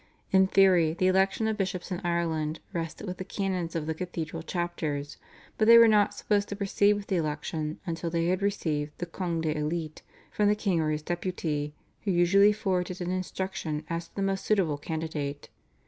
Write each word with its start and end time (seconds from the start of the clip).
In 0.31 0.47
theory 0.47 0.95
the 0.95 1.05
election 1.05 1.47
of 1.47 1.57
bishops 1.57 1.91
in 1.91 1.99
Ireland 2.03 2.59
rested 2.73 3.05
with 3.05 3.17
the 3.19 3.23
canons 3.23 3.75
of 3.75 3.85
the 3.85 3.93
cathedral 3.93 4.41
chapters, 4.41 5.17
but 5.59 5.67
they 5.67 5.77
were 5.77 5.87
not 5.87 6.15
supposed 6.15 6.49
to 6.49 6.55
proceed 6.55 6.93
with 6.93 7.05
the 7.05 7.17
election 7.17 7.79
until 7.85 8.09
they 8.09 8.25
had 8.29 8.41
received 8.41 8.93
the 8.97 9.05
/congé 9.05 9.55
d'élite/ 9.55 10.01
from 10.31 10.47
the 10.47 10.55
king 10.55 10.81
or 10.81 10.89
his 10.89 11.03
deputy, 11.03 11.75
who 12.03 12.09
usually 12.09 12.51
forwarded 12.51 12.99
an 12.99 13.11
instruction 13.11 13.85
as 13.91 14.07
to 14.07 14.15
the 14.15 14.23
most 14.23 14.43
suitable 14.43 14.79
candidate. 14.79 15.49